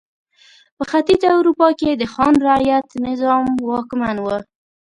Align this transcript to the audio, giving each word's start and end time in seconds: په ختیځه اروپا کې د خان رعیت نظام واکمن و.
په 0.77 0.83
ختیځه 0.89 1.29
اروپا 1.37 1.69
کې 1.79 1.89
د 1.95 2.03
خان 2.13 2.33
رعیت 2.47 2.87
نظام 3.07 3.45
واکمن 3.69 4.15
و. 4.21 4.27